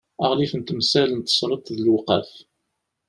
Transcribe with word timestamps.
aɣlif 0.23 0.51
n 0.55 0.61
temsal 0.61 1.09
n 1.13 1.19
tesreḍt 1.21 1.73
d 1.77 1.79
lewqaf 1.79 2.29